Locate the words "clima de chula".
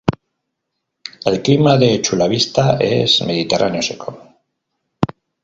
1.47-2.27